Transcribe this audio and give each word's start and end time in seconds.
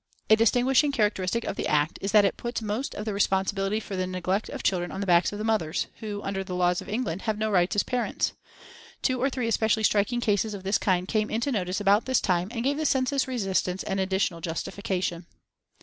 A 0.31 0.35
distinguishing 0.35 0.91
characteristic 0.91 1.43
of 1.43 1.57
the 1.57 1.67
Act 1.67 1.99
is 2.01 2.11
that 2.11 2.25
it 2.25 2.35
puts 2.35 2.59
most 2.63 2.95
of 2.95 3.05
the 3.05 3.13
responsibility 3.13 3.79
for 3.79 3.95
neglect 3.95 4.49
of 4.49 4.63
children 4.63 4.91
on 4.91 4.99
the 4.99 5.05
backs 5.05 5.31
of 5.31 5.37
the 5.37 5.43
mothers, 5.43 5.85
who, 5.99 6.23
under 6.23 6.43
the 6.43 6.55
laws 6.55 6.81
of 6.81 6.89
England, 6.89 7.21
have 7.21 7.37
no 7.37 7.51
rights 7.51 7.75
as 7.75 7.83
parents. 7.83 8.33
Two 9.03 9.21
or 9.21 9.29
three 9.29 9.47
especially 9.47 9.83
striking 9.83 10.19
cases 10.19 10.55
of 10.55 10.63
this 10.63 10.79
kind 10.79 11.07
came 11.07 11.29
into 11.29 11.51
notice 11.51 11.79
about 11.79 12.05
this 12.05 12.19
time, 12.19 12.47
and 12.49 12.63
gave 12.63 12.77
the 12.77 12.85
census 12.87 13.27
resistance 13.27 13.83
an 13.83 13.99
additional 13.99 14.41
justification. 14.41 15.27